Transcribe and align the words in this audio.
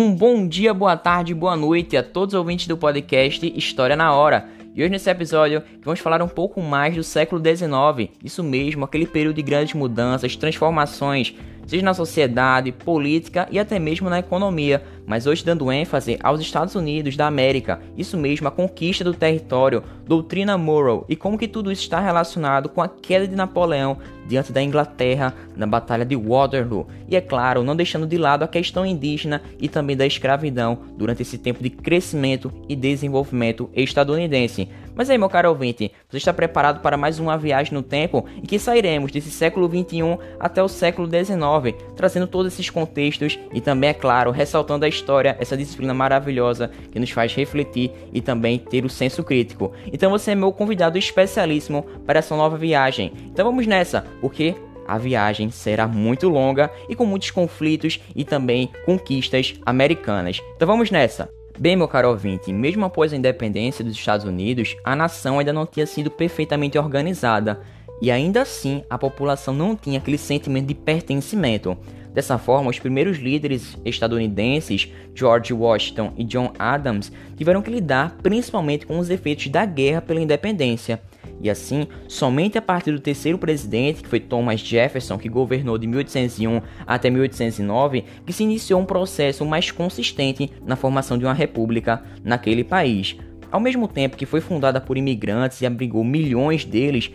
Um 0.00 0.14
bom 0.14 0.48
dia, 0.48 0.72
boa 0.72 0.96
tarde, 0.96 1.34
boa 1.34 1.54
noite 1.54 1.94
a 1.94 2.02
todos 2.02 2.32
os 2.32 2.38
ouvintes 2.38 2.66
do 2.66 2.74
podcast 2.74 3.52
História 3.54 3.94
na 3.94 4.14
Hora. 4.14 4.48
E 4.74 4.80
hoje 4.80 4.90
nesse 4.90 5.10
episódio 5.10 5.62
vamos 5.82 6.00
falar 6.00 6.22
um 6.22 6.26
pouco 6.26 6.62
mais 6.62 6.96
do 6.96 7.04
século 7.04 7.38
XIX, 7.38 8.10
isso 8.24 8.42
mesmo, 8.42 8.82
aquele 8.82 9.04
período 9.04 9.36
de 9.36 9.42
grandes 9.42 9.74
mudanças, 9.74 10.34
transformações, 10.36 11.34
seja 11.66 11.84
na 11.84 11.92
sociedade, 11.92 12.72
política 12.72 13.46
e 13.50 13.58
até 13.58 13.78
mesmo 13.78 14.08
na 14.08 14.20
economia, 14.20 14.82
mas 15.10 15.26
hoje 15.26 15.44
dando 15.44 15.72
ênfase 15.72 16.16
aos 16.22 16.40
Estados 16.40 16.76
Unidos 16.76 17.16
da 17.16 17.26
América, 17.26 17.80
isso 17.98 18.16
mesmo, 18.16 18.46
a 18.46 18.50
conquista 18.52 19.02
do 19.02 19.12
território, 19.12 19.82
doutrina 20.06 20.56
Monroe 20.56 21.02
e 21.08 21.16
como 21.16 21.36
que 21.36 21.48
tudo 21.48 21.72
isso 21.72 21.82
está 21.82 21.98
relacionado 21.98 22.68
com 22.68 22.80
a 22.80 22.88
queda 22.88 23.26
de 23.26 23.34
Napoleão 23.34 23.98
diante 24.28 24.52
da 24.52 24.62
Inglaterra 24.62 25.34
na 25.56 25.66
Batalha 25.66 26.04
de 26.04 26.14
Waterloo. 26.14 26.86
E 27.08 27.16
é 27.16 27.20
claro, 27.20 27.64
não 27.64 27.74
deixando 27.74 28.06
de 28.06 28.16
lado 28.16 28.44
a 28.44 28.48
questão 28.48 28.86
indígena 28.86 29.42
e 29.58 29.68
também 29.68 29.96
da 29.96 30.06
escravidão 30.06 30.78
durante 30.96 31.22
esse 31.22 31.36
tempo 31.36 31.60
de 31.60 31.70
crescimento 31.70 32.52
e 32.68 32.76
desenvolvimento 32.76 33.68
estadunidense. 33.74 34.68
Mas 34.94 35.08
aí, 35.08 35.16
meu 35.16 35.28
caro 35.28 35.48
ouvinte, 35.48 35.90
você 36.08 36.18
está 36.18 36.32
preparado 36.32 36.80
para 36.80 36.96
mais 36.96 37.18
uma 37.18 37.38
viagem 37.38 37.72
no 37.72 37.82
tempo 37.82 38.26
em 38.36 38.42
que 38.42 38.58
sairemos 38.58 39.10
desse 39.10 39.30
século 39.30 39.68
21 39.68 40.18
até 40.38 40.62
o 40.62 40.68
século 40.68 41.08
19, 41.08 41.74
trazendo 41.96 42.26
todos 42.26 42.52
esses 42.52 42.68
contextos 42.68 43.38
e 43.52 43.60
também, 43.60 43.90
é 43.90 43.94
claro, 43.94 44.30
ressaltando 44.30 44.84
a 44.84 44.88
história, 44.88 44.99
essa 45.38 45.56
disciplina 45.56 45.94
maravilhosa 45.94 46.70
que 46.90 46.98
nos 46.98 47.10
faz 47.10 47.34
refletir 47.34 47.90
e 48.12 48.20
também 48.20 48.58
ter 48.58 48.84
o 48.84 48.88
senso 48.88 49.22
crítico. 49.22 49.72
Então 49.92 50.10
você 50.10 50.32
é 50.32 50.34
meu 50.34 50.52
convidado 50.52 50.98
especialíssimo 50.98 51.84
para 52.06 52.18
essa 52.18 52.36
nova 52.36 52.56
viagem. 52.56 53.12
Então 53.26 53.44
vamos 53.44 53.66
nessa, 53.66 54.04
porque 54.20 54.54
a 54.86 54.98
viagem 54.98 55.50
será 55.50 55.86
muito 55.86 56.28
longa 56.28 56.70
e 56.88 56.96
com 56.96 57.06
muitos 57.06 57.30
conflitos 57.30 58.00
e 58.14 58.24
também 58.24 58.70
conquistas 58.84 59.54
americanas. 59.64 60.40
Então 60.56 60.66
vamos 60.66 60.90
nessa! 60.90 61.30
Bem, 61.58 61.76
meu 61.76 61.86
caro 61.86 62.08
ouvinte, 62.08 62.52
mesmo 62.52 62.86
após 62.86 63.12
a 63.12 63.16
independência 63.16 63.84
dos 63.84 63.94
Estados 63.94 64.24
Unidos, 64.24 64.76
a 64.82 64.96
nação 64.96 65.38
ainda 65.38 65.52
não 65.52 65.66
tinha 65.66 65.86
sido 65.86 66.10
perfeitamente 66.10 66.78
organizada 66.78 67.60
e 68.00 68.10
ainda 68.10 68.42
assim 68.42 68.82
a 68.88 68.96
população 68.96 69.52
não 69.52 69.76
tinha 69.76 69.98
aquele 69.98 70.16
sentimento 70.16 70.66
de 70.66 70.74
pertencimento. 70.74 71.76
Dessa 72.12 72.38
forma, 72.38 72.70
os 72.70 72.78
primeiros 72.78 73.18
líderes 73.18 73.78
estadunidenses, 73.84 74.92
George 75.14 75.52
Washington 75.52 76.12
e 76.16 76.24
John 76.24 76.52
Adams, 76.58 77.12
tiveram 77.36 77.62
que 77.62 77.70
lidar 77.70 78.16
principalmente 78.22 78.84
com 78.86 78.98
os 78.98 79.10
efeitos 79.10 79.46
da 79.48 79.64
guerra 79.64 80.00
pela 80.00 80.20
independência. 80.20 81.00
E 81.40 81.48
assim, 81.48 81.86
somente 82.06 82.58
a 82.58 82.62
partir 82.62 82.92
do 82.92 83.00
terceiro 83.00 83.38
presidente, 83.38 84.02
que 84.02 84.08
foi 84.08 84.20
Thomas 84.20 84.60
Jefferson, 84.60 85.16
que 85.16 85.28
governou 85.28 85.78
de 85.78 85.86
1801 85.86 86.60
até 86.86 87.08
1809, 87.08 88.04
que 88.26 88.32
se 88.32 88.42
iniciou 88.42 88.80
um 88.80 88.84
processo 88.84 89.44
mais 89.46 89.70
consistente 89.70 90.50
na 90.66 90.76
formação 90.76 91.16
de 91.16 91.24
uma 91.24 91.32
república 91.32 92.02
naquele 92.22 92.62
país. 92.62 93.16
Ao 93.50 93.60
mesmo 93.60 93.88
tempo 93.88 94.16
que 94.16 94.26
foi 94.26 94.40
fundada 94.40 94.80
por 94.80 94.96
imigrantes 94.96 95.60
e 95.60 95.66
abrigou 95.66 96.04
milhões 96.04 96.64
deles, 96.64 97.10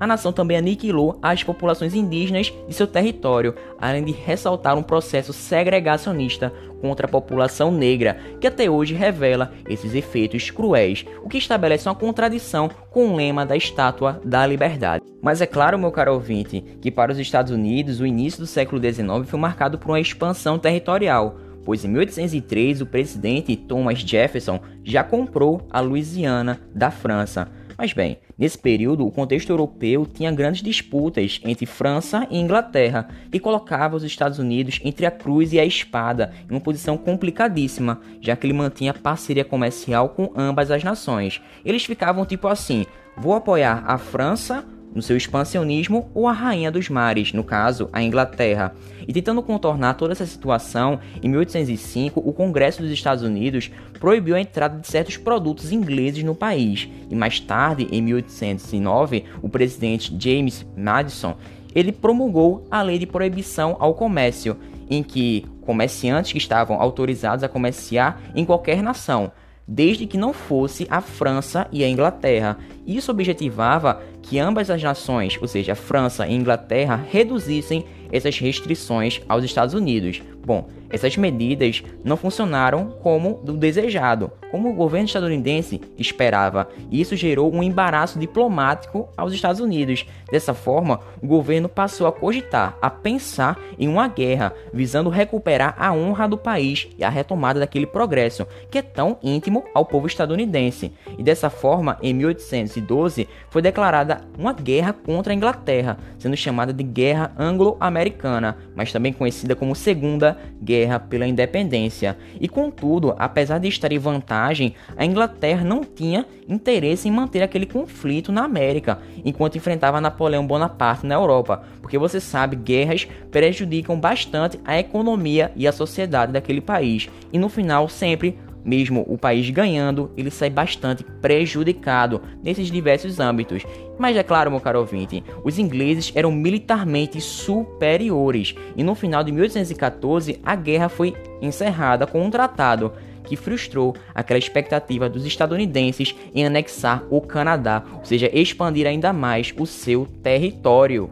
a 0.00 0.06
nação 0.06 0.32
também 0.32 0.56
aniquilou 0.56 1.18
as 1.20 1.44
populações 1.44 1.94
indígenas 1.94 2.50
de 2.66 2.72
seu 2.72 2.86
território, 2.86 3.54
além 3.78 4.02
de 4.02 4.12
ressaltar 4.12 4.74
um 4.78 4.82
processo 4.82 5.30
segregacionista 5.30 6.50
contra 6.80 7.06
a 7.06 7.10
população 7.10 7.70
negra, 7.70 8.18
que 8.40 8.46
até 8.46 8.70
hoje 8.70 8.94
revela 8.94 9.52
esses 9.68 9.94
efeitos 9.94 10.50
cruéis, 10.50 11.04
o 11.22 11.28
que 11.28 11.36
estabelece 11.36 11.86
uma 11.86 11.94
contradição 11.94 12.70
com 12.90 13.08
o 13.08 13.16
lema 13.16 13.44
da 13.44 13.54
Estátua 13.54 14.18
da 14.24 14.46
Liberdade. 14.46 15.04
Mas 15.20 15.42
é 15.42 15.46
claro, 15.46 15.78
meu 15.78 15.90
caro 15.90 16.14
ouvinte, 16.14 16.64
que 16.80 16.90
para 16.90 17.12
os 17.12 17.18
Estados 17.18 17.52
Unidos 17.52 18.00
o 18.00 18.06
início 18.06 18.40
do 18.40 18.46
século 18.46 18.80
XIX 18.80 19.28
foi 19.28 19.38
marcado 19.38 19.78
por 19.78 19.90
uma 19.90 20.00
expansão 20.00 20.58
territorial 20.58 21.36
pois 21.70 21.84
em 21.84 21.88
1803 21.88 22.80
o 22.80 22.86
presidente 22.86 23.54
Thomas 23.54 24.00
Jefferson 24.00 24.58
já 24.82 25.04
comprou 25.04 25.68
a 25.70 25.78
Louisiana 25.78 26.60
da 26.74 26.90
França. 26.90 27.46
Mas 27.78 27.92
bem, 27.92 28.18
nesse 28.36 28.58
período 28.58 29.06
o 29.06 29.10
contexto 29.12 29.50
europeu 29.50 30.04
tinha 30.04 30.32
grandes 30.32 30.64
disputas 30.64 31.40
entre 31.44 31.66
França 31.66 32.26
e 32.28 32.40
Inglaterra 32.40 33.08
e 33.32 33.38
colocava 33.38 33.94
os 33.94 34.02
Estados 34.02 34.40
Unidos 34.40 34.80
entre 34.82 35.06
a 35.06 35.12
cruz 35.12 35.52
e 35.52 35.60
a 35.60 35.64
espada, 35.64 36.32
em 36.50 36.54
uma 36.54 36.60
posição 36.60 36.96
complicadíssima, 36.96 38.00
já 38.20 38.34
que 38.34 38.48
ele 38.48 38.52
mantinha 38.52 38.92
parceria 38.92 39.44
comercial 39.44 40.08
com 40.08 40.32
ambas 40.34 40.72
as 40.72 40.82
nações. 40.82 41.40
Eles 41.64 41.84
ficavam 41.84 42.26
tipo 42.26 42.48
assim: 42.48 42.84
vou 43.16 43.32
apoiar 43.32 43.84
a 43.86 43.96
França 43.96 44.66
no 44.94 45.02
seu 45.02 45.16
expansionismo 45.16 46.10
ou 46.14 46.26
a 46.26 46.32
rainha 46.32 46.70
dos 46.70 46.88
mares, 46.88 47.32
no 47.32 47.44
caso, 47.44 47.88
a 47.92 48.02
Inglaterra. 48.02 48.74
E 49.06 49.12
tentando 49.12 49.42
contornar 49.42 49.94
toda 49.94 50.12
essa 50.12 50.26
situação, 50.26 51.00
em 51.22 51.28
1805, 51.28 52.20
o 52.20 52.32
Congresso 52.32 52.82
dos 52.82 52.90
Estados 52.90 53.22
Unidos 53.22 53.70
proibiu 53.98 54.34
a 54.34 54.40
entrada 54.40 54.78
de 54.78 54.86
certos 54.86 55.16
produtos 55.16 55.72
ingleses 55.72 56.22
no 56.22 56.34
país. 56.34 56.88
E 57.10 57.14
mais 57.14 57.40
tarde, 57.40 57.88
em 57.90 58.02
1809, 58.02 59.24
o 59.42 59.48
presidente 59.48 60.14
James 60.18 60.66
Madison, 60.76 61.36
ele 61.74 61.92
promulgou 61.92 62.66
a 62.70 62.82
lei 62.82 62.98
de 62.98 63.06
proibição 63.06 63.76
ao 63.78 63.94
comércio, 63.94 64.56
em 64.88 65.02
que 65.02 65.46
comerciantes 65.60 66.32
que 66.32 66.38
estavam 66.38 66.80
autorizados 66.80 67.44
a 67.44 67.48
comerciar 67.48 68.20
em 68.34 68.44
qualquer 68.44 68.82
nação, 68.82 69.30
desde 69.72 70.04
que 70.04 70.18
não 70.18 70.32
fosse 70.32 70.84
a 70.90 71.00
França 71.00 71.68
e 71.70 71.84
a 71.84 71.88
Inglaterra. 71.88 72.58
Isso 72.84 73.12
objetivava 73.12 74.02
que 74.20 74.36
ambas 74.36 74.68
as 74.68 74.82
nações, 74.82 75.38
ou 75.40 75.46
seja, 75.46 75.72
a 75.72 75.76
França 75.76 76.26
e 76.26 76.34
Inglaterra, 76.34 77.06
reduzissem 77.08 77.84
essas 78.10 78.36
restrições 78.40 79.20
aos 79.28 79.44
Estados 79.44 79.72
Unidos. 79.72 80.20
Bom, 80.44 80.68
essas 80.90 81.16
medidas 81.16 81.82
não 82.02 82.16
funcionaram 82.16 82.96
como 83.02 83.40
do 83.44 83.52
desejado, 83.52 84.32
como 84.50 84.70
o 84.70 84.74
governo 84.74 85.06
estadunidense 85.06 85.80
esperava, 85.96 86.68
e 86.90 87.00
isso 87.00 87.14
gerou 87.14 87.54
um 87.54 87.62
embaraço 87.62 88.18
diplomático 88.18 89.08
aos 89.16 89.32
Estados 89.32 89.60
Unidos. 89.60 90.04
Dessa 90.30 90.52
forma, 90.52 91.00
o 91.22 91.26
governo 91.26 91.68
passou 91.68 92.06
a 92.06 92.12
cogitar, 92.12 92.76
a 92.82 92.90
pensar 92.90 93.58
em 93.78 93.86
uma 93.86 94.08
guerra, 94.08 94.52
visando 94.72 95.10
recuperar 95.10 95.76
a 95.78 95.92
honra 95.92 96.26
do 96.26 96.36
país 96.36 96.88
e 96.98 97.04
a 97.04 97.08
retomada 97.08 97.60
daquele 97.60 97.86
progresso 97.86 98.46
que 98.70 98.78
é 98.78 98.82
tão 98.82 99.18
íntimo 99.22 99.64
ao 99.72 99.84
povo 99.84 100.06
estadunidense. 100.06 100.92
E 101.16 101.22
dessa 101.22 101.50
forma, 101.50 101.98
em 102.02 102.12
1812, 102.14 103.28
foi 103.48 103.62
declarada 103.62 104.22
uma 104.36 104.52
guerra 104.52 104.92
contra 104.92 105.32
a 105.32 105.36
Inglaterra, 105.36 105.98
sendo 106.18 106.36
chamada 106.36 106.72
de 106.72 106.82
Guerra 106.82 107.32
Anglo-Americana, 107.38 108.56
mas 108.74 108.92
também 108.92 109.12
conhecida 109.12 109.54
como 109.54 109.76
Segunda 109.76 110.29
Guerra 110.62 110.98
pela 110.98 111.26
Independência. 111.26 112.16
E 112.40 112.48
contudo, 112.48 113.14
apesar 113.18 113.58
de 113.58 113.68
estar 113.68 113.92
em 113.92 113.98
vantagem, 113.98 114.74
a 114.96 115.04
Inglaterra 115.04 115.64
não 115.64 115.82
tinha 115.84 116.26
interesse 116.48 117.08
em 117.08 117.12
manter 117.12 117.42
aquele 117.42 117.66
conflito 117.66 118.32
na 118.32 118.44
América, 118.44 118.98
enquanto 119.24 119.56
enfrentava 119.56 120.00
Napoleão 120.00 120.46
Bonaparte 120.46 121.06
na 121.06 121.14
Europa, 121.14 121.62
porque 121.80 121.98
você 121.98 122.20
sabe, 122.20 122.56
guerras 122.56 123.06
prejudicam 123.30 123.98
bastante 123.98 124.58
a 124.64 124.78
economia 124.78 125.52
e 125.54 125.66
a 125.66 125.72
sociedade 125.72 126.32
daquele 126.32 126.60
país, 126.60 127.08
e 127.32 127.38
no 127.38 127.48
final 127.48 127.88
sempre 127.88 128.38
mesmo 128.64 129.04
o 129.08 129.16
país 129.16 129.48
ganhando, 129.50 130.10
ele 130.16 130.30
sai 130.30 130.50
bastante 130.50 131.02
prejudicado 131.02 132.20
nesses 132.42 132.70
diversos 132.70 133.18
âmbitos. 133.18 133.64
Mas 134.00 134.16
é 134.16 134.22
claro, 134.22 134.50
meu 134.50 134.60
caro 134.60 134.78
ouvinte, 134.78 135.22
os 135.44 135.58
ingleses 135.58 136.10
eram 136.14 136.32
militarmente 136.32 137.20
superiores 137.20 138.54
e 138.74 138.82
no 138.82 138.94
final 138.94 139.22
de 139.22 139.30
1814 139.30 140.40
a 140.42 140.56
guerra 140.56 140.88
foi 140.88 141.14
encerrada 141.42 142.06
com 142.06 142.22
um 142.24 142.30
tratado 142.30 142.94
que 143.24 143.36
frustrou 143.36 143.94
aquela 144.14 144.38
expectativa 144.38 145.06
dos 145.06 145.26
estadunidenses 145.26 146.16
em 146.34 146.46
anexar 146.46 147.04
o 147.10 147.20
Canadá, 147.20 147.84
ou 147.92 148.02
seja, 148.02 148.30
expandir 148.32 148.86
ainda 148.86 149.12
mais 149.12 149.52
o 149.58 149.66
seu 149.66 150.06
território. 150.22 151.10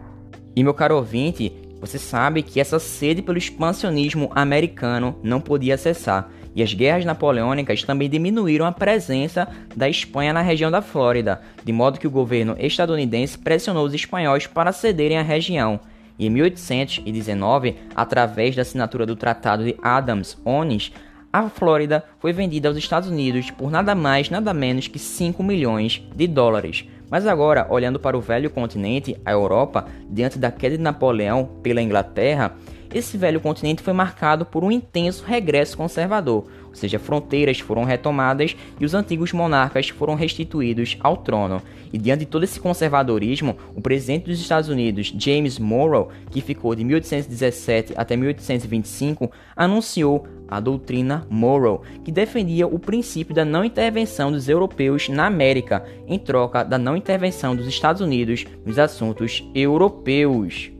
E 0.56 0.64
meu 0.64 0.72
caro 0.72 0.96
ouvinte, 0.96 1.52
você 1.82 1.98
sabe 1.98 2.42
que 2.42 2.58
essa 2.58 2.78
sede 2.78 3.20
pelo 3.20 3.36
expansionismo 3.36 4.30
americano 4.34 5.14
não 5.22 5.42
podia 5.42 5.76
cessar 5.76 6.32
e 6.58 6.62
as 6.62 6.74
guerras 6.74 7.04
napoleônicas 7.04 7.84
também 7.84 8.10
diminuíram 8.10 8.66
a 8.66 8.72
presença 8.72 9.46
da 9.76 9.88
Espanha 9.88 10.32
na 10.32 10.42
região 10.42 10.72
da 10.72 10.82
Flórida, 10.82 11.40
de 11.64 11.72
modo 11.72 12.00
que 12.00 12.06
o 12.08 12.10
governo 12.10 12.56
estadunidense 12.58 13.38
pressionou 13.38 13.86
os 13.86 13.94
espanhóis 13.94 14.48
para 14.48 14.72
cederem 14.72 15.18
a 15.18 15.22
região. 15.22 15.78
E 16.18 16.26
em 16.26 16.30
1819, 16.30 17.76
através 17.94 18.56
da 18.56 18.62
assinatura 18.62 19.06
do 19.06 19.14
Tratado 19.14 19.64
de 19.64 19.76
Adams-Onis, 19.80 20.90
a 21.32 21.48
Flórida 21.48 22.02
foi 22.18 22.32
vendida 22.32 22.66
aos 22.66 22.76
Estados 22.76 23.08
Unidos 23.08 23.52
por 23.52 23.70
nada 23.70 23.94
mais, 23.94 24.28
nada 24.28 24.52
menos 24.52 24.88
que 24.88 24.98
5 24.98 25.40
milhões 25.44 26.02
de 26.16 26.26
dólares. 26.26 26.88
Mas 27.08 27.24
agora, 27.24 27.68
olhando 27.70 28.00
para 28.00 28.18
o 28.18 28.20
velho 28.20 28.50
continente, 28.50 29.16
a 29.24 29.30
Europa, 29.30 29.86
diante 30.10 30.40
da 30.40 30.50
queda 30.50 30.76
de 30.76 30.82
Napoleão 30.82 31.48
pela 31.62 31.80
Inglaterra, 31.80 32.56
esse 32.92 33.18
velho 33.18 33.40
continente 33.40 33.82
foi 33.82 33.92
marcado 33.92 34.46
por 34.46 34.64
um 34.64 34.72
intenso 34.72 35.24
regresso 35.24 35.76
conservador, 35.76 36.46
ou 36.68 36.74
seja, 36.74 36.98
fronteiras 36.98 37.60
foram 37.60 37.84
retomadas 37.84 38.56
e 38.80 38.84
os 38.84 38.94
antigos 38.94 39.32
monarcas 39.32 39.88
foram 39.88 40.14
restituídos 40.14 40.96
ao 41.00 41.16
trono. 41.16 41.60
E 41.92 41.98
diante 41.98 42.20
de 42.20 42.26
todo 42.26 42.44
esse 42.44 42.60
conservadorismo, 42.60 43.56
o 43.74 43.80
presidente 43.80 44.26
dos 44.26 44.40
Estados 44.40 44.68
Unidos, 44.68 45.12
James 45.16 45.58
Monroe, 45.58 46.08
que 46.30 46.40
ficou 46.40 46.74
de 46.74 46.84
1817 46.84 47.94
até 47.96 48.16
1825, 48.16 49.30
anunciou 49.56 50.26
a 50.46 50.60
doutrina 50.60 51.26
Monroe, 51.28 51.80
que 52.04 52.12
defendia 52.12 52.66
o 52.66 52.78
princípio 52.78 53.34
da 53.34 53.44
não 53.44 53.64
intervenção 53.64 54.32
dos 54.32 54.48
europeus 54.48 55.08
na 55.08 55.26
América, 55.26 55.84
em 56.06 56.18
troca 56.18 56.62
da 56.62 56.78
não 56.78 56.96
intervenção 56.96 57.54
dos 57.54 57.66
Estados 57.66 58.00
Unidos 58.00 58.44
nos 58.64 58.78
assuntos 58.78 59.46
europeus. 59.54 60.77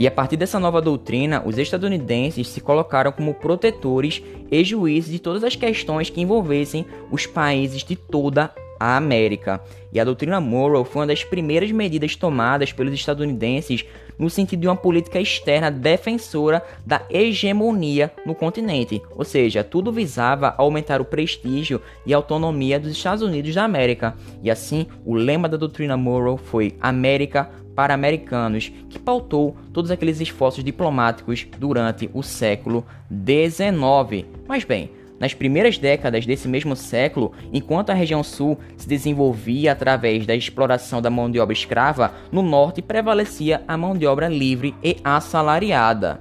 E 0.00 0.06
a 0.06 0.10
partir 0.10 0.38
dessa 0.38 0.58
nova 0.58 0.80
doutrina, 0.80 1.42
os 1.44 1.58
estadunidenses 1.58 2.48
se 2.48 2.58
colocaram 2.62 3.12
como 3.12 3.34
protetores 3.34 4.22
e 4.50 4.64
juízes 4.64 5.12
de 5.12 5.18
todas 5.18 5.44
as 5.44 5.54
questões 5.54 6.08
que 6.08 6.22
envolvessem 6.22 6.86
os 7.10 7.26
países 7.26 7.84
de 7.84 7.96
toda 7.96 8.50
a 8.80 8.96
América. 8.96 9.60
E 9.92 10.00
a 10.00 10.04
doutrina 10.04 10.40
Monroe 10.40 10.86
foi 10.86 11.02
uma 11.02 11.08
das 11.08 11.22
primeiras 11.22 11.70
medidas 11.70 12.16
tomadas 12.16 12.72
pelos 12.72 12.94
estadunidenses 12.94 13.84
no 14.18 14.30
sentido 14.30 14.60
de 14.60 14.68
uma 14.68 14.76
política 14.76 15.20
externa 15.20 15.70
defensora 15.70 16.62
da 16.86 17.02
hegemonia 17.10 18.10
no 18.24 18.34
continente, 18.34 19.02
ou 19.14 19.24
seja, 19.24 19.62
tudo 19.62 19.92
visava 19.92 20.54
aumentar 20.56 21.02
o 21.02 21.04
prestígio 21.04 21.80
e 22.06 22.14
autonomia 22.14 22.80
dos 22.80 22.92
Estados 22.92 23.22
Unidos 23.22 23.54
da 23.54 23.64
América. 23.64 24.14
E 24.42 24.50
assim, 24.50 24.86
o 25.04 25.14
lema 25.14 25.46
da 25.46 25.58
doutrina 25.58 25.96
Monroe 25.96 26.38
foi 26.38 26.74
América 26.80 27.50
para 27.80 27.94
americanos, 27.94 28.70
que 28.90 28.98
pautou 28.98 29.56
todos 29.72 29.90
aqueles 29.90 30.20
esforços 30.20 30.62
diplomáticos 30.62 31.46
durante 31.58 32.10
o 32.12 32.22
século 32.22 32.84
XIX. 33.10 34.26
Mas 34.46 34.64
bem, 34.64 34.90
nas 35.18 35.32
primeiras 35.32 35.78
décadas 35.78 36.26
desse 36.26 36.46
mesmo 36.46 36.76
século, 36.76 37.32
enquanto 37.50 37.88
a 37.88 37.94
região 37.94 38.22
sul 38.22 38.58
se 38.76 38.86
desenvolvia 38.86 39.72
através 39.72 40.26
da 40.26 40.36
exploração 40.36 41.00
da 41.00 41.08
mão 41.08 41.30
de 41.30 41.40
obra 41.40 41.54
escrava, 41.54 42.12
no 42.30 42.42
norte 42.42 42.82
prevalecia 42.82 43.62
a 43.66 43.78
mão 43.78 43.96
de 43.96 44.06
obra 44.06 44.28
livre 44.28 44.74
e 44.84 44.98
assalariada. 45.02 46.20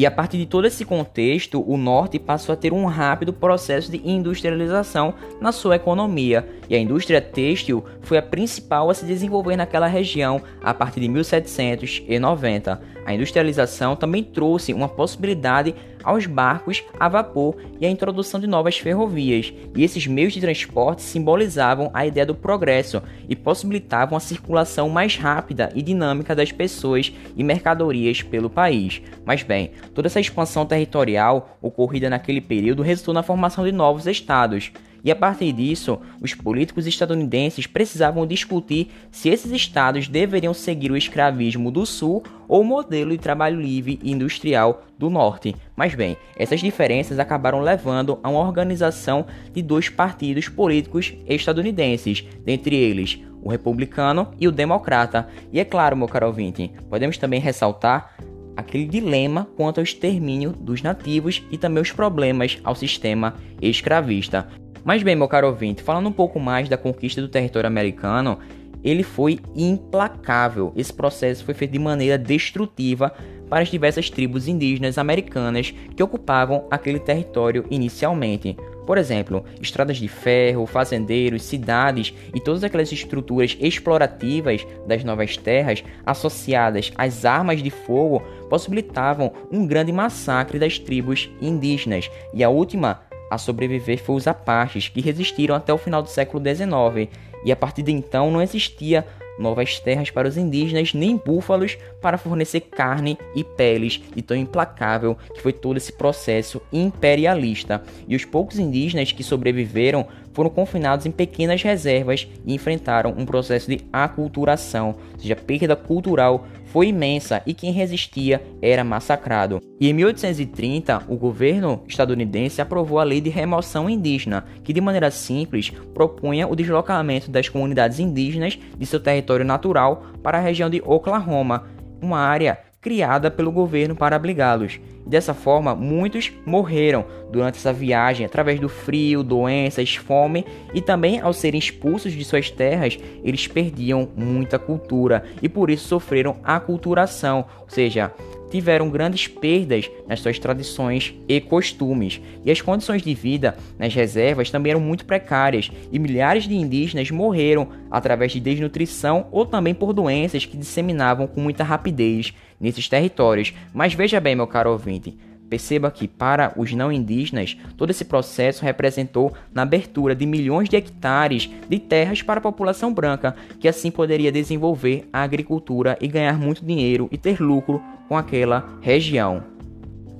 E 0.00 0.06
a 0.06 0.10
partir 0.10 0.38
de 0.38 0.46
todo 0.46 0.66
esse 0.66 0.82
contexto, 0.82 1.62
o 1.70 1.76
norte 1.76 2.18
passou 2.18 2.54
a 2.54 2.56
ter 2.56 2.72
um 2.72 2.86
rápido 2.86 3.34
processo 3.34 3.90
de 3.90 4.00
industrialização 4.02 5.12
na 5.42 5.52
sua 5.52 5.76
economia, 5.76 6.48
e 6.70 6.74
a 6.74 6.78
indústria 6.78 7.20
têxtil 7.20 7.84
foi 8.00 8.16
a 8.16 8.22
principal 8.22 8.88
a 8.88 8.94
se 8.94 9.04
desenvolver 9.04 9.56
naquela 9.56 9.86
região 9.86 10.40
a 10.62 10.72
partir 10.72 11.00
de 11.00 11.08
1790. 11.10 12.80
A 13.10 13.14
industrialização 13.14 13.96
também 13.96 14.22
trouxe 14.22 14.72
uma 14.72 14.88
possibilidade 14.88 15.74
aos 16.04 16.26
barcos 16.26 16.84
a 16.98 17.08
vapor 17.08 17.56
e 17.80 17.84
a 17.84 17.90
introdução 17.90 18.38
de 18.38 18.46
novas 18.46 18.78
ferrovias, 18.78 19.52
e 19.74 19.82
esses 19.82 20.06
meios 20.06 20.32
de 20.32 20.40
transporte 20.40 21.02
simbolizavam 21.02 21.90
a 21.92 22.06
ideia 22.06 22.24
do 22.24 22.36
progresso 22.36 23.02
e 23.28 23.34
possibilitavam 23.34 24.16
a 24.16 24.20
circulação 24.20 24.88
mais 24.88 25.16
rápida 25.16 25.70
e 25.74 25.82
dinâmica 25.82 26.36
das 26.36 26.52
pessoas 26.52 27.12
e 27.36 27.42
mercadorias 27.42 28.22
pelo 28.22 28.48
país. 28.48 29.02
Mas 29.24 29.42
bem, 29.42 29.72
toda 29.92 30.06
essa 30.06 30.20
expansão 30.20 30.64
territorial 30.64 31.58
ocorrida 31.60 32.08
naquele 32.08 32.40
período 32.40 32.80
resultou 32.80 33.12
na 33.12 33.24
formação 33.24 33.64
de 33.64 33.72
novos 33.72 34.06
estados. 34.06 34.70
E 35.04 35.10
a 35.10 35.16
partir 35.16 35.52
disso, 35.52 35.98
os 36.20 36.34
políticos 36.34 36.86
estadunidenses 36.86 37.66
precisavam 37.66 38.26
discutir 38.26 38.90
se 39.10 39.28
esses 39.28 39.50
estados 39.52 40.08
deveriam 40.08 40.52
seguir 40.52 40.90
o 40.90 40.96
escravismo 40.96 41.70
do 41.70 41.86
sul 41.86 42.22
ou 42.46 42.60
o 42.62 42.64
modelo 42.64 43.10
de 43.10 43.18
trabalho 43.18 43.60
livre 43.60 43.98
e 44.02 44.12
industrial 44.12 44.84
do 44.98 45.08
norte. 45.08 45.54
Mas 45.76 45.94
bem, 45.94 46.16
essas 46.36 46.60
diferenças 46.60 47.18
acabaram 47.18 47.60
levando 47.60 48.18
a 48.22 48.28
uma 48.28 48.40
organização 48.40 49.26
de 49.52 49.62
dois 49.62 49.88
partidos 49.88 50.48
políticos 50.48 51.14
estadunidenses, 51.26 52.24
dentre 52.44 52.76
eles 52.76 53.20
o 53.42 53.48
republicano 53.48 54.32
e 54.38 54.46
o 54.46 54.52
democrata. 54.52 55.28
E 55.52 55.58
é 55.58 55.64
claro, 55.64 55.96
meu 55.96 56.08
caro 56.08 56.26
ouvinte, 56.26 56.70
podemos 56.88 57.16
também 57.16 57.40
ressaltar 57.40 58.14
aquele 58.56 58.84
dilema 58.84 59.48
quanto 59.56 59.78
ao 59.78 59.84
extermínio 59.84 60.52
dos 60.52 60.82
nativos 60.82 61.42
e 61.50 61.56
também 61.56 61.82
os 61.82 61.92
problemas 61.92 62.58
ao 62.62 62.74
sistema 62.74 63.34
escravista. 63.60 64.48
Mas 64.84 65.02
bem, 65.02 65.14
meu 65.14 65.28
caro 65.28 65.48
ouvinte, 65.48 65.82
falando 65.82 66.08
um 66.08 66.12
pouco 66.12 66.40
mais 66.40 66.68
da 66.68 66.76
conquista 66.76 67.20
do 67.20 67.28
território 67.28 67.68
americano, 67.68 68.38
ele 68.82 69.02
foi 69.02 69.38
implacável. 69.54 70.72
Esse 70.74 70.92
processo 70.92 71.44
foi 71.44 71.54
feito 71.54 71.72
de 71.72 71.78
maneira 71.78 72.16
destrutiva 72.16 73.12
para 73.48 73.62
as 73.62 73.68
diversas 73.68 74.08
tribos 74.08 74.48
indígenas 74.48 74.96
americanas 74.96 75.74
que 75.94 76.02
ocupavam 76.02 76.66
aquele 76.70 77.00
território 77.00 77.66
inicialmente. 77.70 78.56
Por 78.86 78.96
exemplo, 78.96 79.44
estradas 79.60 79.98
de 79.98 80.08
ferro, 80.08 80.66
fazendeiros, 80.66 81.42
cidades 81.42 82.14
e 82.34 82.40
todas 82.40 82.64
aquelas 82.64 82.90
estruturas 82.90 83.56
explorativas 83.60 84.66
das 84.86 85.04
novas 85.04 85.36
terras 85.36 85.84
associadas 86.06 86.90
às 86.96 87.24
armas 87.24 87.62
de 87.62 87.70
fogo 87.70 88.20
possibilitavam 88.48 89.32
um 89.52 89.66
grande 89.66 89.92
massacre 89.92 90.58
das 90.58 90.78
tribos 90.78 91.28
indígenas. 91.40 92.10
E 92.32 92.42
a 92.42 92.48
última 92.48 93.02
a 93.30 93.38
sobreviver 93.38 94.02
foi 94.02 94.16
os 94.16 94.26
Apaches, 94.26 94.88
que 94.88 95.00
resistiram 95.00 95.54
até 95.54 95.72
o 95.72 95.78
final 95.78 96.02
do 96.02 96.08
século 96.08 96.42
XIX, 96.42 97.08
e 97.44 97.52
a 97.52 97.56
partir 97.56 97.82
de 97.82 97.92
então 97.92 98.30
não 98.30 98.42
existia 98.42 99.06
novas 99.38 99.80
terras 99.80 100.10
para 100.10 100.28
os 100.28 100.36
indígenas 100.36 100.92
nem 100.92 101.16
búfalos 101.16 101.78
para 102.00 102.18
fornecer 102.18 102.60
carne 102.60 103.16
e 103.34 103.42
peles, 103.42 104.00
e 104.14 104.20
tão 104.20 104.36
implacável 104.36 105.16
que 105.34 105.40
foi 105.40 105.52
todo 105.52 105.78
esse 105.78 105.92
processo 105.92 106.60
imperialista. 106.72 107.82
E 108.06 108.14
os 108.14 108.24
poucos 108.24 108.58
indígenas 108.58 109.12
que 109.12 109.24
sobreviveram 109.24 110.06
foram 110.32 110.50
confinados 110.50 111.06
em 111.06 111.10
pequenas 111.10 111.62
reservas 111.62 112.28
e 112.44 112.54
enfrentaram 112.54 113.14
um 113.16 113.26
processo 113.26 113.68
de 113.68 113.80
aculturação, 113.92 114.96
ou 115.12 115.20
seja, 115.20 115.36
perda 115.36 115.76
cultural 115.76 116.46
foi 116.66 116.88
imensa 116.88 117.42
e 117.44 117.52
quem 117.52 117.72
resistia 117.72 118.42
era 118.62 118.84
massacrado. 118.84 119.60
E 119.80 119.88
em 119.88 119.92
1830, 119.92 121.04
o 121.08 121.16
governo 121.16 121.82
estadunidense 121.88 122.62
aprovou 122.62 123.00
a 123.00 123.04
Lei 123.04 123.20
de 123.20 123.28
Remoção 123.28 123.90
Indígena, 123.90 124.44
que 124.62 124.72
de 124.72 124.80
maneira 124.80 125.10
simples 125.10 125.70
propunha 125.92 126.46
o 126.46 126.54
deslocamento 126.54 127.30
das 127.30 127.48
comunidades 127.48 127.98
indígenas 127.98 128.58
de 128.78 128.86
seu 128.86 129.00
território 129.00 129.44
natural 129.44 130.06
para 130.22 130.38
a 130.38 130.40
região 130.40 130.70
de 130.70 130.80
Oklahoma, 130.84 131.66
uma 132.00 132.20
área 132.20 132.69
criada 132.80 133.30
pelo 133.30 133.52
governo 133.52 133.94
para 133.94 134.16
abrigá-los. 134.16 134.80
Dessa 135.06 135.34
forma, 135.34 135.74
muitos 135.74 136.32
morreram 136.46 137.04
durante 137.30 137.56
essa 137.56 137.72
viagem 137.72 138.24
através 138.24 138.58
do 138.58 138.68
frio, 138.68 139.22
doenças, 139.22 139.96
fome 139.96 140.44
e 140.72 140.80
também 140.80 141.20
ao 141.20 141.32
serem 141.32 141.58
expulsos 141.58 142.12
de 142.12 142.24
suas 142.24 142.50
terras, 142.50 142.98
eles 143.22 143.46
perdiam 143.46 144.08
muita 144.16 144.58
cultura 144.58 145.24
e 145.42 145.48
por 145.48 145.68
isso 145.70 145.88
sofreram 145.88 146.36
aculturação, 146.42 147.44
ou 147.60 147.68
seja, 147.68 148.12
tiveram 148.50 148.90
grandes 148.90 149.26
perdas 149.28 149.90
nas 150.06 150.20
suas 150.20 150.38
tradições 150.38 151.14
e 151.28 151.40
costumes, 151.40 152.20
e 152.44 152.50
as 152.50 152.60
condições 152.60 153.02
de 153.02 153.14
vida 153.14 153.56
nas 153.78 153.94
reservas 153.94 154.50
também 154.50 154.72
eram 154.72 154.80
muito 154.80 155.04
precárias, 155.04 155.70
e 155.90 155.98
milhares 155.98 156.44
de 156.44 156.54
indígenas 156.54 157.10
morreram 157.10 157.68
através 157.90 158.32
de 158.32 158.40
desnutrição 158.40 159.26
ou 159.30 159.46
também 159.46 159.74
por 159.74 159.92
doenças 159.92 160.44
que 160.44 160.56
disseminavam 160.56 161.26
com 161.26 161.40
muita 161.40 161.64
rapidez 161.64 162.34
nesses 162.60 162.88
territórios. 162.88 163.54
Mas 163.72 163.94
veja 163.94 164.20
bem, 164.20 164.34
meu 164.34 164.46
caro 164.46 164.72
ouvinte, 164.72 165.16
Perceba 165.50 165.90
que, 165.90 166.06
para 166.06 166.52
os 166.56 166.72
não 166.72 166.92
indígenas, 166.92 167.56
todo 167.76 167.90
esse 167.90 168.04
processo 168.04 168.64
representou 168.64 169.34
na 169.52 169.62
abertura 169.62 170.14
de 170.14 170.24
milhões 170.24 170.68
de 170.68 170.76
hectares 170.76 171.50
de 171.68 171.76
terras 171.80 172.22
para 172.22 172.38
a 172.38 172.42
população 172.42 172.94
branca, 172.94 173.34
que 173.58 173.66
assim 173.66 173.90
poderia 173.90 174.30
desenvolver 174.30 175.08
a 175.12 175.24
agricultura 175.24 175.98
e 176.00 176.06
ganhar 176.06 176.38
muito 176.38 176.64
dinheiro 176.64 177.08
e 177.10 177.18
ter 177.18 177.40
lucro 177.40 177.82
com 178.10 178.16
aquela 178.16 178.76
região. 178.80 179.44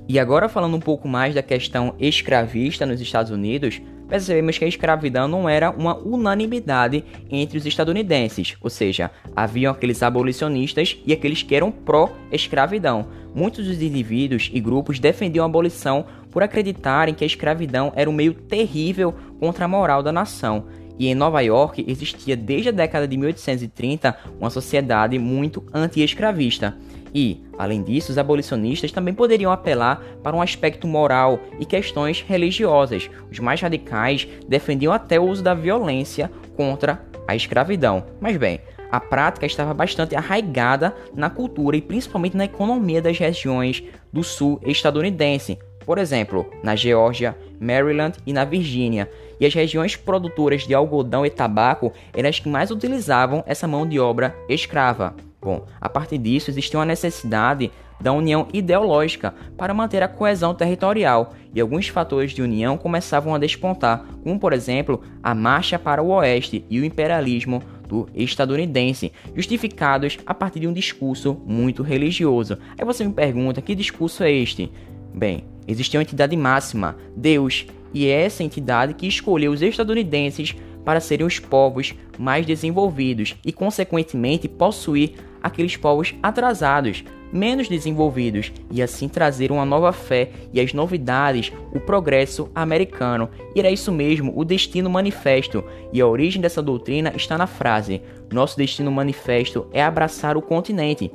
E 0.07 0.17
agora 0.17 0.47
falando 0.47 0.77
um 0.77 0.79
pouco 0.79 1.09
mais 1.09 1.35
da 1.35 1.43
questão 1.43 1.93
escravista 1.99 2.85
nos 2.85 3.01
Estados 3.01 3.33
Unidos, 3.33 3.81
percebemos 4.07 4.57
que 4.57 4.63
a 4.63 4.67
escravidão 4.67 5.27
não 5.27 5.49
era 5.49 5.69
uma 5.69 5.97
unanimidade 5.97 7.03
entre 7.29 7.57
os 7.57 7.65
estadunidenses, 7.65 8.55
ou 8.61 8.69
seja, 8.69 9.11
haviam 9.35 9.73
aqueles 9.73 10.01
abolicionistas 10.01 10.97
e 11.05 11.11
aqueles 11.11 11.43
que 11.43 11.53
eram 11.53 11.69
pró-escravidão. 11.69 13.07
Muitos 13.35 13.67
dos 13.67 13.81
indivíduos 13.81 14.49
e 14.53 14.61
grupos 14.61 14.97
defendiam 14.97 15.43
a 15.43 15.49
abolição 15.49 16.05
por 16.31 16.41
acreditarem 16.43 17.13
que 17.13 17.25
a 17.25 17.27
escravidão 17.27 17.91
era 17.93 18.09
um 18.09 18.13
meio 18.13 18.33
terrível 18.33 19.13
contra 19.37 19.65
a 19.65 19.67
moral 19.67 20.01
da 20.01 20.13
nação. 20.13 20.63
E 20.97 21.09
em 21.09 21.15
Nova 21.15 21.41
York 21.41 21.83
existia 21.85 22.37
desde 22.37 22.69
a 22.69 22.71
década 22.71 23.05
de 23.05 23.17
1830 23.17 24.17
uma 24.39 24.49
sociedade 24.49 25.19
muito 25.19 25.65
anti-escravista. 25.73 26.77
E, 27.13 27.43
além 27.57 27.83
disso, 27.83 28.11
os 28.11 28.17
abolicionistas 28.17 28.91
também 28.91 29.13
poderiam 29.13 29.51
apelar 29.51 30.01
para 30.23 30.35
um 30.35 30.41
aspecto 30.41 30.87
moral 30.87 31.39
e 31.59 31.65
questões 31.65 32.21
religiosas. 32.21 33.09
Os 33.29 33.39
mais 33.39 33.59
radicais 33.59 34.27
defendiam 34.47 34.93
até 34.93 35.19
o 35.19 35.27
uso 35.27 35.43
da 35.43 35.53
violência 35.53 36.31
contra 36.55 37.03
a 37.27 37.35
escravidão. 37.35 38.05
Mas 38.19 38.37
bem, 38.37 38.59
a 38.91 38.99
prática 38.99 39.45
estava 39.45 39.73
bastante 39.73 40.15
arraigada 40.15 40.95
na 41.13 41.29
cultura 41.29 41.77
e 41.77 41.81
principalmente 41.81 42.35
na 42.35 42.45
economia 42.45 43.01
das 43.01 43.17
regiões 43.17 43.83
do 44.11 44.23
sul 44.23 44.59
estadunidense, 44.65 45.57
por 45.85 45.97
exemplo, 45.97 46.45
na 46.63 46.75
Geórgia, 46.75 47.35
Maryland 47.59 48.17
e 48.25 48.33
na 48.33 48.45
Virgínia. 48.45 49.09
E 49.39 49.45
as 49.45 49.53
regiões 49.53 49.95
produtoras 49.95 50.67
de 50.67 50.73
algodão 50.73 51.25
e 51.25 51.29
tabaco 51.29 51.91
eram 52.13 52.29
as 52.29 52.39
que 52.39 52.49
mais 52.49 52.69
utilizavam 52.69 53.43
essa 53.47 53.67
mão 53.67 53.87
de 53.87 53.99
obra 53.99 54.35
escrava. 54.47 55.15
Bom, 55.41 55.65
a 55.79 55.89
partir 55.89 56.19
disso 56.19 56.51
existia 56.51 56.77
uma 56.77 56.85
necessidade 56.85 57.71
da 57.99 58.13
união 58.13 58.47
ideológica 58.53 59.33
para 59.57 59.73
manter 59.73 60.03
a 60.03 60.07
coesão 60.07 60.53
territorial, 60.53 61.33
e 61.53 61.59
alguns 61.59 61.87
fatores 61.87 62.31
de 62.31 62.41
união 62.41 62.77
começavam 62.77 63.33
a 63.33 63.39
despontar, 63.39 64.05
como 64.23 64.39
por 64.39 64.53
exemplo 64.53 65.01
a 65.21 65.33
marcha 65.33 65.79
para 65.79 66.01
o 66.01 66.09
oeste 66.09 66.63
e 66.69 66.79
o 66.79 66.85
imperialismo 66.85 67.61
do 67.87 68.07
estadunidense, 68.13 69.11
justificados 69.35 70.17
a 70.25 70.33
partir 70.33 70.59
de 70.59 70.67
um 70.67 70.73
discurso 70.73 71.41
muito 71.45 71.83
religioso. 71.83 72.57
Aí 72.77 72.85
você 72.85 73.03
me 73.03 73.13
pergunta: 73.13 73.61
que 73.61 73.75
discurso 73.75 74.23
é 74.23 74.31
este? 74.31 74.71
Bem, 75.13 75.43
existia 75.67 75.99
uma 75.99 76.03
entidade 76.03 76.37
máxima, 76.37 76.95
Deus, 77.15 77.65
e 77.93 78.07
é 78.07 78.23
essa 78.25 78.43
entidade 78.43 78.93
que 78.93 79.07
escolheu 79.07 79.51
os 79.51 79.61
estadunidenses 79.61 80.55
para 80.85 80.99
serem 80.99 81.25
os 81.25 81.39
povos 81.39 81.93
mais 82.17 82.45
desenvolvidos 82.45 83.35
e, 83.45 83.51
consequentemente, 83.51 84.47
possuir 84.47 85.15
aqueles 85.41 85.77
povos 85.77 86.13
atrasados, 86.21 87.03
menos 87.31 87.67
desenvolvidos, 87.67 88.51
e 88.69 88.81
assim 88.81 89.07
trazer 89.07 89.51
uma 89.51 89.65
nova 89.65 89.91
fé 89.93 90.31
e 90.53 90.59
as 90.59 90.73
novidades, 90.73 91.51
o 91.73 91.79
progresso 91.79 92.49
americano. 92.53 93.29
E 93.55 93.59
era 93.59 93.71
isso 93.71 93.91
mesmo, 93.91 94.33
o 94.35 94.43
destino 94.43 94.89
manifesto. 94.89 95.63
E 95.93 96.01
a 96.01 96.07
origem 96.07 96.41
dessa 96.41 96.61
doutrina 96.61 97.13
está 97.15 97.37
na 97.37 97.47
frase: 97.47 98.01
Nosso 98.31 98.57
destino 98.57 98.91
manifesto 98.91 99.67
é 99.71 99.83
abraçar 99.83 100.35
o 100.35 100.41
continente 100.41 101.11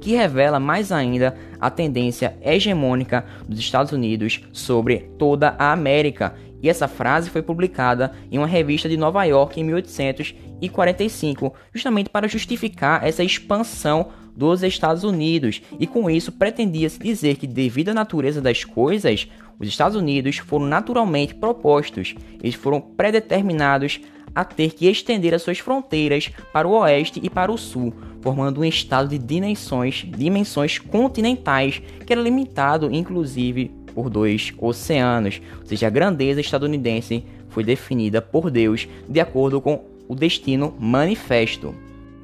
que 0.00 0.14
revela 0.14 0.60
mais 0.60 0.92
ainda 0.92 1.36
a 1.60 1.70
tendência 1.70 2.36
hegemônica 2.40 3.24
dos 3.48 3.58
Estados 3.58 3.92
Unidos 3.92 4.40
sobre 4.52 5.10
toda 5.18 5.54
a 5.58 5.72
América. 5.72 6.34
E 6.62 6.68
essa 6.68 6.88
frase 6.88 7.30
foi 7.30 7.42
publicada 7.42 8.12
em 8.30 8.38
uma 8.38 8.46
revista 8.46 8.88
de 8.88 8.96
Nova 8.96 9.24
York 9.24 9.60
em 9.60 9.64
1845, 9.64 11.54
justamente 11.72 12.10
para 12.10 12.28
justificar 12.28 13.06
essa 13.06 13.22
expansão 13.22 14.08
dos 14.36 14.62
Estados 14.62 15.02
Unidos, 15.02 15.60
e 15.80 15.86
com 15.86 16.08
isso 16.08 16.30
pretendia-se 16.30 16.98
dizer 16.98 17.36
que, 17.36 17.46
devido 17.46 17.88
à 17.88 17.94
natureza 17.94 18.40
das 18.40 18.62
coisas, 18.62 19.28
os 19.58 19.66
Estados 19.66 19.96
Unidos 19.96 20.38
foram 20.38 20.66
naturalmente 20.66 21.34
propostos, 21.34 22.14
eles 22.40 22.54
foram 22.54 22.80
predeterminados 22.80 24.00
a 24.32 24.44
ter 24.44 24.72
que 24.72 24.86
estender 24.86 25.34
as 25.34 25.42
suas 25.42 25.58
fronteiras 25.58 26.30
para 26.52 26.68
o 26.68 26.78
oeste 26.78 27.18
e 27.20 27.28
para 27.28 27.50
o 27.50 27.58
sul, 27.58 27.92
formando 28.20 28.60
um 28.60 28.64
estado 28.64 29.08
de 29.08 29.18
dimensões, 29.18 30.04
dimensões 30.06 30.78
continentais, 30.78 31.82
que 32.06 32.12
era 32.12 32.22
limitado 32.22 32.88
inclusive 32.92 33.77
por 33.98 34.08
dois 34.08 34.54
oceanos, 34.58 35.42
ou 35.58 35.66
seja, 35.66 35.88
a 35.88 35.90
grandeza 35.90 36.40
estadunidense 36.40 37.24
foi 37.48 37.64
definida 37.64 38.22
por 38.22 38.48
Deus 38.48 38.86
de 39.08 39.18
acordo 39.18 39.60
com 39.60 39.82
o 40.06 40.14
destino 40.14 40.72
manifesto. 40.78 41.74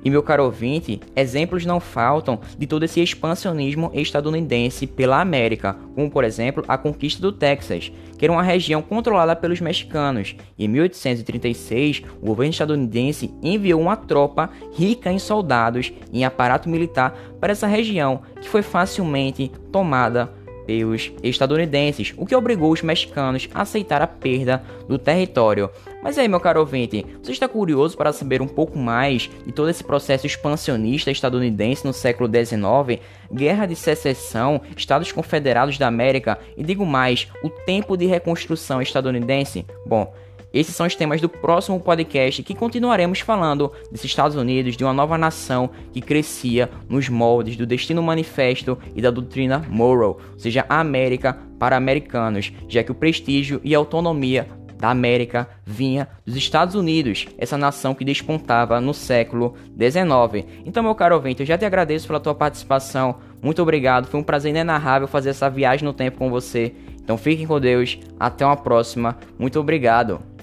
E 0.05 0.09
meu 0.09 0.23
caro 0.23 0.45
ouvinte, 0.45 1.01
exemplos 1.17 1.67
não 1.67 1.81
faltam 1.81 2.39
de 2.57 2.65
todo 2.65 2.85
esse 2.85 3.01
expansionismo 3.01 3.91
estadunidense 3.93 4.87
pela 4.87 5.21
América, 5.21 5.77
como 5.97 6.09
por 6.09 6.23
exemplo 6.23 6.65
a 6.69 6.79
conquista 6.79 7.21
do 7.21 7.33
Texas, 7.33 7.91
que 8.17 8.25
era 8.25 8.31
uma 8.33 8.43
região 8.43 8.81
controlada 8.81 9.35
pelos 9.35 9.61
mexicanos. 9.61 10.37
E 10.57 10.67
em 10.67 10.69
1836, 10.69 12.05
o 12.23 12.27
governo 12.27 12.53
estadunidense 12.53 13.35
enviou 13.43 13.81
uma 13.81 13.97
tropa 13.97 14.49
rica 14.77 15.11
em 15.11 15.19
soldados 15.19 15.93
e 16.13 16.21
em 16.21 16.25
aparato 16.25 16.69
militar 16.69 17.19
para 17.41 17.51
essa 17.51 17.67
região, 17.67 18.23
que 18.41 18.49
foi 18.49 18.63
facilmente 18.63 19.51
tomada 19.73 20.44
pelos 20.67 21.13
estadunidenses, 21.23 22.13
o 22.17 22.27
que 22.27 22.35
obrigou 22.35 22.73
os 22.73 22.83
mexicanos 22.83 23.49
a 23.55 23.63
aceitar 23.63 24.03
a 24.03 24.07
perda 24.07 24.63
do 24.89 24.99
território. 24.99 25.71
Mas 26.03 26.19
aí, 26.19 26.29
meu 26.29 26.41
caro 26.41 26.61
ouvinte, 26.61 27.07
você 27.23 27.33
está 27.33 27.49
curioso 27.49 27.97
para 27.97 28.13
saber 28.13 28.43
um 28.43 28.47
pouco 28.47 28.79
mais 28.79 29.31
de 29.47 29.53
todo 29.53 29.71
esse 29.71 29.83
processo 29.83 30.27
expansionista 30.27 31.11
estadunidense 31.11 31.87
no 31.87 31.93
século 31.93 32.29
XIX, 32.29 33.01
Guerra 33.33 33.67
de 33.67 33.75
Secessão, 33.75 34.61
Estados 34.77 35.11
Confederados 35.13 35.79
da 35.79 35.87
América 35.87 36.39
e 36.57 36.63
digo 36.63 36.85
mais, 36.85 37.29
o 37.43 37.49
tempo 37.49 37.97
de 37.97 38.07
reconstrução 38.07 38.83
estadunidense? 38.83 39.65
Bom, 39.87 40.13
esses 40.55 40.77
são 40.77 40.87
os 40.87 40.95
temas 40.95 41.21
do 41.21 41.29
próximo 41.29 41.81
podcast 41.81 42.41
que 42.45 42.55
continuaremos 42.55 43.19
falando 43.19 43.73
dos 43.91 44.05
Estados 44.05 44.37
Unidos, 44.37 44.77
de 44.77 44.85
uma 44.85 44.93
nova 44.93 45.19
nação 45.19 45.69
que 45.93 46.01
crescia 46.01 46.71
nos 46.89 47.09
moldes 47.09 47.57
do 47.57 47.67
Destino 47.67 48.03
Manifesto 48.03 48.79
e 48.95 49.03
da 49.03 49.11
doutrina 49.11 49.65
Morrow, 49.69 50.21
ou 50.33 50.39
seja, 50.39 50.65
a 50.69 50.79
América 50.79 51.37
para 51.59 51.77
americanos, 51.77 52.53
já 52.69 52.85
que 52.85 52.93
o 52.93 52.95
prestígio 52.95 53.61
e 53.65 53.75
a 53.75 53.79
autonomia 53.79 54.47
da 54.79 54.91
América 54.91 55.49
vinha 55.65 56.07
dos 56.27 56.37
Estados 56.37 56.75
Unidos, 56.75 57.27
essa 57.39 57.57
nação 57.57 57.95
que 57.95 58.05
despontava 58.05 58.81
no 58.81 58.93
século 58.95 59.55
XIX. 59.77 60.47
Então, 60.65 60.83
meu 60.83 60.95
caro 60.95 61.15
ouvinte, 61.17 61.41
eu 61.41 61.47
já 61.47 61.57
te 61.57 61.65
agradeço 61.65 62.07
pela 62.07 62.21
tua 62.21 62.35
participação. 62.35 63.17
Muito 63.43 63.63
obrigado, 63.63 64.07
foi 64.07 64.21
um 64.21 64.25
prazer 64.25 64.51
inenarrável 64.51 65.09
fazer 65.09 65.31
essa 65.31 65.49
viagem 65.49 65.85
no 65.85 65.93
tempo 65.93 66.19
com 66.19 66.31
você. 66.31 66.75
Então 67.03 67.19
fiquem 67.19 67.47
com 67.47 67.61
Deus, 67.61 67.99
até 68.19 68.45
uma 68.45 68.57
próxima. 68.57 69.17
Muito 69.39 69.59
obrigado. 69.61 70.34